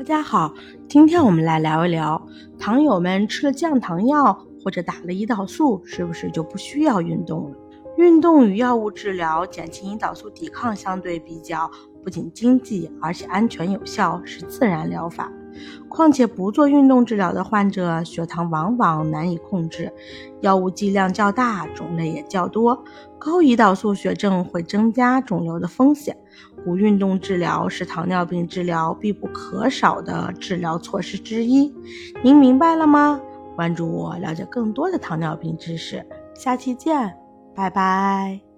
[0.00, 0.54] 大家好，
[0.88, 2.26] 今天我们来聊一聊，
[2.58, 7.56] 糖友们吃了降糖药或者打了胰岛素，是不是就不需要运动了？
[7.98, 11.70] 运动与药物治疗减轻胰岛素抵抗相对比较，
[12.02, 15.30] 不仅经济，而且安全有效，是自然疗法。
[15.88, 19.92] 况且不做运动治疗的患者，血糖往往难以控制，
[20.40, 22.84] 药物剂量较大，种类也较多，
[23.18, 26.16] 高胰岛素血症会增加肿瘤的风险。
[26.64, 31.72] 骨运动治疗是糖尿病治疗必不可少的治疗措施之一。
[32.22, 33.20] 您明白了吗？
[33.56, 36.04] 关注我，了解更多的糖尿病知识。
[36.34, 37.14] 下期见，
[37.54, 38.49] 拜拜。